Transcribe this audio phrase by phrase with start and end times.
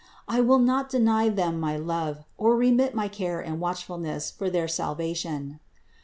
[0.27, 4.67] I will not deny them my love, or remit my care and watchfulness for their
[4.67, 5.59] salvation.